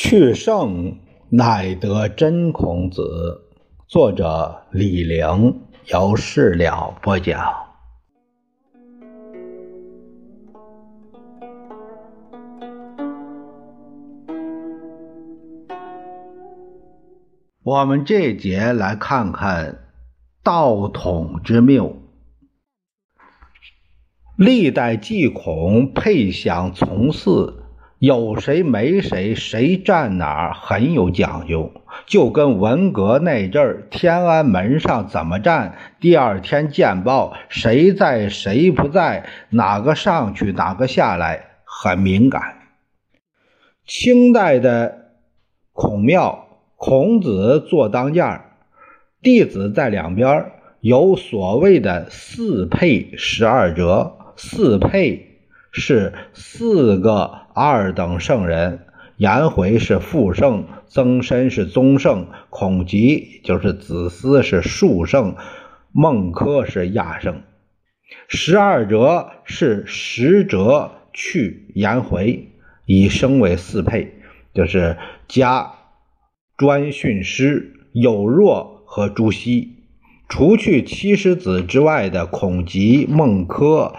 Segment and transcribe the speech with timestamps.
[0.00, 0.96] 去圣
[1.28, 3.48] 乃得真孔子。
[3.88, 7.52] 作者李陵，由事了播讲。
[17.64, 19.90] 我们这节来看看
[20.44, 21.96] 道统之谬。
[24.36, 27.64] 历代祭孔配享从祀。
[27.98, 31.72] 有谁没谁，谁站哪儿很有讲究，
[32.06, 42.54] 就跟文革那阵儿天安门上怎么站，第二天见报谁在谁不在，哪个上去哪个下来，很敏感。
[43.84, 45.12] 清代的
[45.72, 46.46] 孔庙，
[46.76, 48.42] 孔子坐当间
[49.22, 55.27] 弟子在两边有所谓的四配十二折，四配。
[55.78, 65.36] 是四个二等圣人，颜回是副圣，曾参是宗圣，孔吉就是子思是庶圣，
[65.92, 67.42] 孟轲是亚圣。
[68.26, 72.52] 十二哲是十哲去颜回，
[72.84, 74.14] 以升为四配，
[74.54, 75.72] 就是加
[76.56, 79.76] 专训师有若和朱熹，
[80.28, 83.94] 除去七十子之外的孔吉、孟轲、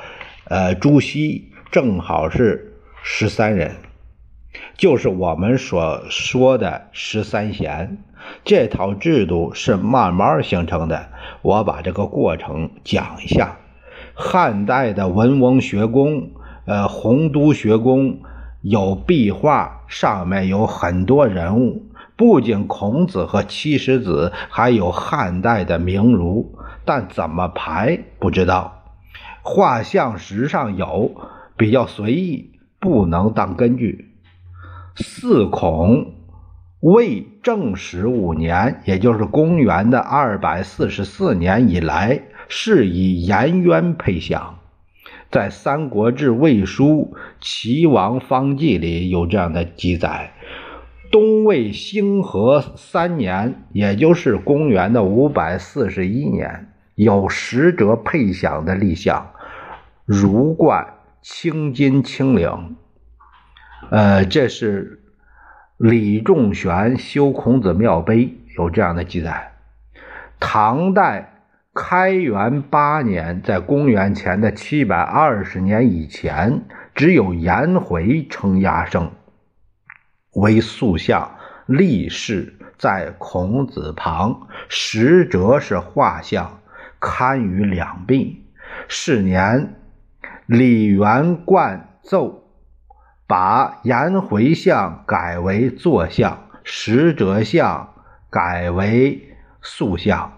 [0.45, 1.48] 呃朱熹。
[1.72, 3.75] 正好是十三人，
[4.75, 8.00] 就是我们所说的十三贤。
[8.44, 11.09] 这套制度是慢慢形成的，
[11.44, 13.58] 我把这个过程讲一下。
[14.16, 16.31] 汉代的文翁学宫，
[16.66, 18.17] 呃，洪都学宫
[18.62, 21.84] 有壁画，上面有很多人物，
[22.16, 28.81] 不仅孔子和七十子，还有汉代的名儒，但怎么排不知道。
[29.44, 31.12] 画像石上有。
[31.59, 34.13] 比较随意，不能当根据。
[34.95, 36.13] 四孔
[36.79, 44.59] 魏正始五年，也就是公元的二百四十四年以来，是以颜渊配享。
[45.29, 50.31] 在《三国志·魏书·齐王方记》里有这样的记载：
[51.11, 59.31] 东魏兴和三年，也就是公元的五百四十一年，有使者配享的立项，
[60.05, 60.94] 如冠。
[61.22, 62.78] 青金青领，
[63.91, 65.03] 呃，这是
[65.78, 69.53] 李仲玄修孔子庙碑有这样的记载。
[70.40, 71.44] 唐代
[71.74, 76.62] 开元八年，在公元前的七百二十年以前，
[76.96, 79.12] 只有颜回称亚圣，
[80.35, 81.35] 为塑像
[81.66, 86.62] 立誓在孔子旁，实则是画像，
[86.97, 88.46] 堪于两臂。
[88.88, 89.75] 是年。
[90.49, 92.45] 李元贯奏，
[93.27, 97.93] 把颜回像改为坐像，使者像
[98.31, 100.33] 改为塑像。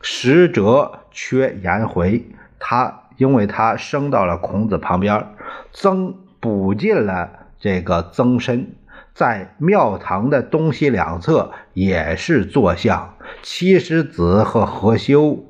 [0.00, 2.24] 使者缺颜回，
[2.58, 5.26] 他因为他升到了孔子旁边，
[5.72, 7.28] 增补进了
[7.58, 8.68] 这个曾参，
[9.12, 13.14] 在庙堂的东西两侧也是坐像。
[13.42, 15.49] 七十子和何修。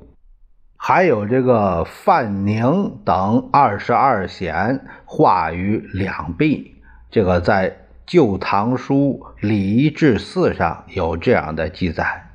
[0.82, 6.76] 还有这个范宁等二十二贤化于两壁，
[7.10, 7.70] 这个在
[8.06, 12.30] 《旧唐书·礼仪志四》上有这样的记载。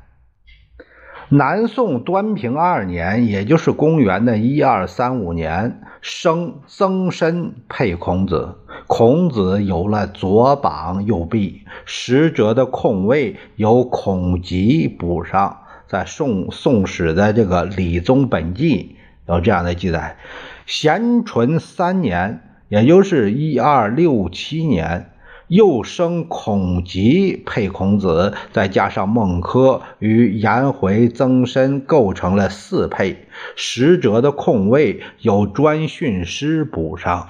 [1.30, 15.62] 南宋端平二年，也就是公元的一二三五年，生曾参配孔子，孔子有了左膀右臂，使者的空位由孔吉补上。
[15.88, 18.98] 在《宋宋史》的这个《理宗本纪》
[19.34, 20.18] 有这样的记载：
[20.66, 25.12] 咸淳三年，也就是一二六七年，
[25.48, 33.28] 又生孔吉配孔子，再加上孟轲与颜回、曾参，构成了四配。
[33.56, 37.30] 使者的空位由专训师补上。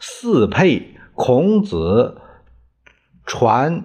[0.00, 2.18] 四配，孔子
[3.24, 3.84] 传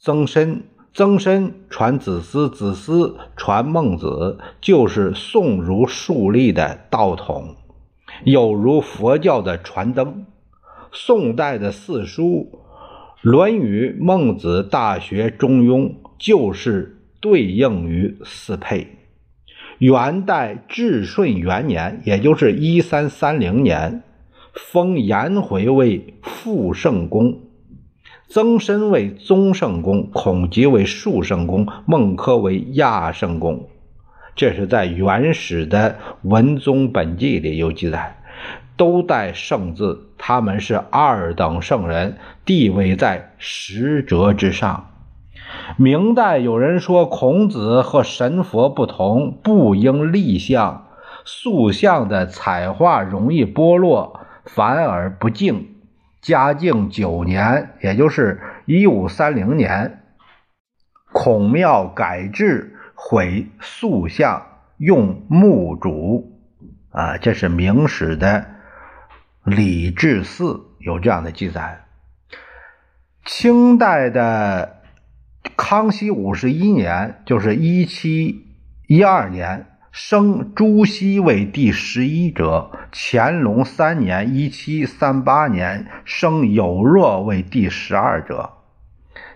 [0.00, 0.62] 曾参。
[0.98, 7.54] 曾参传子思，子思传孟子，就是宋儒树立的道统，
[8.24, 10.26] 有如佛教的传灯。
[10.90, 12.50] 宋代的四书
[13.22, 15.82] 《论语》《孟子》《大学》《中庸》，
[16.18, 18.96] 就是对应于四配。
[19.78, 24.02] 元代至顺元年，也就是一三三零年，
[24.52, 27.42] 封颜回为复圣公。
[28.30, 33.68] 曾参为宗圣公，孔吉为庶圣公，孟轲为亚圣公。
[34.36, 35.92] 这是在原始的
[36.28, 38.16] 《文宗本纪》里有记载。
[38.76, 44.90] 都带“圣”字，他们是二等圣人，地位在十哲之上。
[45.78, 50.86] 明代有人说，孔子和神佛不同，不应立像，
[51.24, 55.77] 塑像的彩画容易剥落，反而不敬。
[56.28, 60.02] 嘉靖九年，也就是一五三零年，
[61.10, 64.46] 孔庙改制，毁塑像，
[64.76, 66.38] 用木主。
[66.90, 68.44] 啊，这是明史的
[69.42, 71.86] 礼制寺有这样的记载。
[73.24, 74.82] 清代的
[75.56, 78.44] 康熙五十一年，就是一七
[78.86, 79.64] 一二年。
[80.00, 88.50] 升朱熹为第十一者，乾隆三年（一七三八年）升有若为第十二者。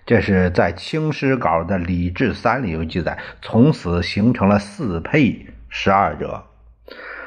[0.07, 3.19] 这是在《清史稿》的《礼制三》里有记载。
[3.43, 6.45] 从此形成了四配十二者，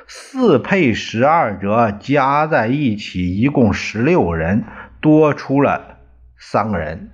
[0.07, 4.63] 四配十二者加在一起一共十六人，
[5.01, 5.97] 多出了
[6.37, 7.11] 三个人，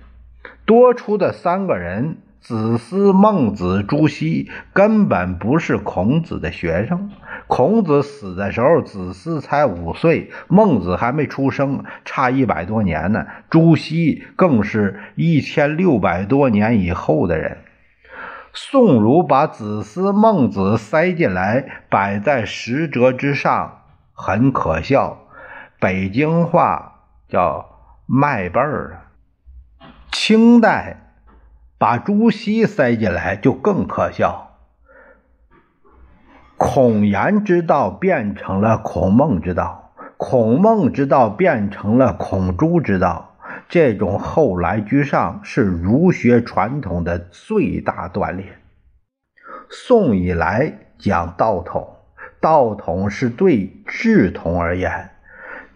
[0.64, 2.18] 多出的三个人。
[2.42, 7.12] 子思、孟子、朱熹根本不是孔子的学生。
[7.46, 13.26] 孔子死的时候，子思才五岁，孟子还没出生，差一百多年呢。
[13.48, 17.58] 朱熹更是一千六百多年以后的人。
[18.52, 25.28] 宋儒把子思、孟子塞进来，摆在十哲之上，很可笑。
[25.78, 27.66] 北京话叫
[28.06, 29.02] 卖辈儿。
[30.10, 31.01] 清代。
[31.82, 34.52] 把朱熹塞进来就更可笑。
[36.56, 43.34] 孔颜之道变成了孔孟之道，孔孟之道变成了孔朱之道。
[43.68, 48.46] 这种后来居上是儒学传统的最大断裂。
[49.68, 51.96] 宋以来讲道统，
[52.40, 55.10] 道统是对治统而言，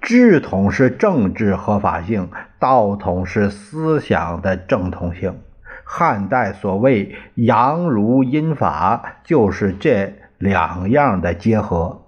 [0.01, 2.31] 治统是政治合法性，
[2.61, 5.41] 道统是思想的正统性。
[5.89, 12.03] 汉代所谓阳儒阴法，就是这两样的结合。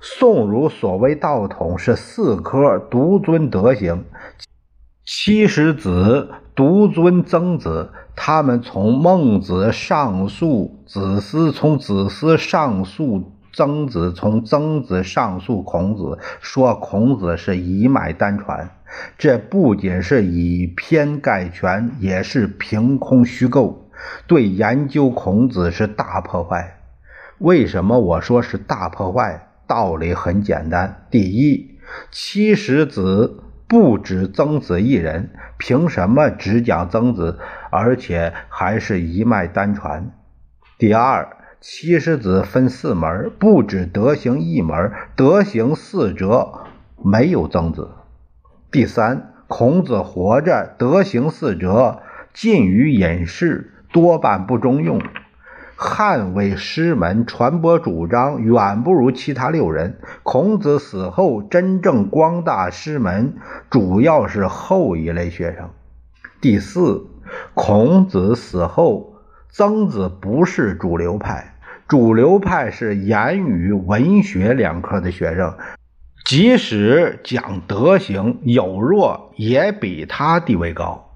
[0.00, 4.06] 宋儒所谓道统是四科独尊德行，
[5.04, 7.90] 七十子独尊曾子。
[8.16, 18.77] 他们从孟子上溯子思，从子思上溯曾子，从曾子上溯孔子，说孔子是一脉单传。
[19.18, 23.90] 这不仅是以偏概全，也是凭空虚构，
[24.26, 26.78] 对研究孔子是大破坏。
[27.38, 29.48] 为什么我说是大破坏？
[29.66, 31.78] 道理很简单：第一，
[32.10, 37.38] 七十子不止曾子一人，凭什么只讲曾子，
[37.70, 40.10] 而且还是一脉单传？
[40.78, 46.60] 第二，七十子分四门，不止德行一门，德行四哲
[47.04, 47.90] 没有曾子。
[48.70, 52.02] 第三，孔子活着德行四哲
[52.34, 55.00] 近于隐士，多半不中用。
[55.74, 59.98] 汉魏师门传播主张远不如其他六人。
[60.22, 63.36] 孔子死后，真正光大师门
[63.70, 65.70] 主要是后一类学生。
[66.42, 67.06] 第四，
[67.54, 69.14] 孔子死后，
[69.48, 71.54] 曾子不是主流派，
[71.88, 75.54] 主流派是言语文学两科的学生。
[76.28, 81.10] 即使讲德行，有若也比他地位高。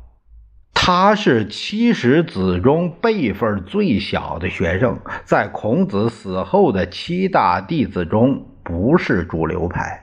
[0.72, 10.02] 他是七十子中辈分最小的学生，在孔子死后的七大弟子中不是主流派。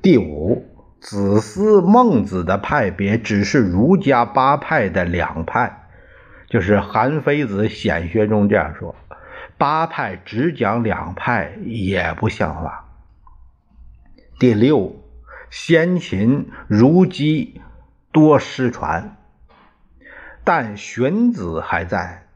[0.00, 0.64] 第五，
[1.02, 5.82] 子思、孟子的派别只是儒家八派的两派，
[6.48, 8.96] 就是韩非子显学中这样说：
[9.58, 12.86] 八派只讲两派也不像话。
[14.40, 14.96] 第六，
[15.50, 17.60] 先秦儒姬
[18.10, 19.18] 多失传，
[20.44, 22.26] 但荀子还在。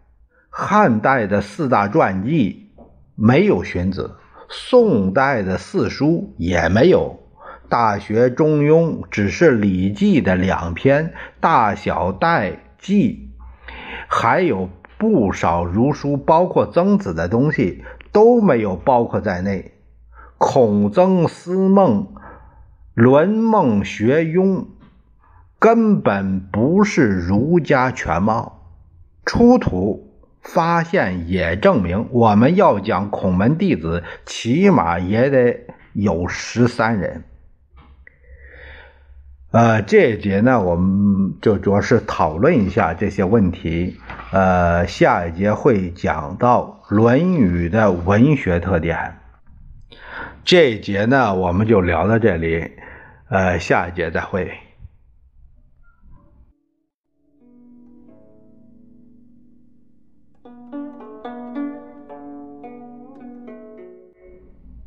[0.50, 2.72] 汉代的四大传记
[3.14, 4.16] 没有荀子，
[4.50, 7.20] 宋代的四书也没有，
[7.70, 11.06] 《大学》《中庸》只是《礼记》的两篇，
[11.40, 13.32] 《大小代记》
[14.08, 14.68] 还有
[14.98, 17.82] 不少儒书，包括曾子的东西
[18.12, 19.70] 都没有包括在内。
[20.46, 22.08] 孔曾思孟，
[22.92, 24.66] 论孟学庸，
[25.58, 28.60] 根本不是儒家全貌。
[29.24, 35.60] 出土发现也证明，我们要讲孔门弟子，起码也得
[35.94, 37.24] 有十三人。
[39.50, 43.98] 呃，这一节呢，我们就主要是讨论一下这些问题。
[44.30, 49.23] 呃，下一节会讲到《论语》的文学特点。
[50.44, 52.70] 这一节呢，我们就聊到这里，
[53.30, 54.63] 呃，下一节再会。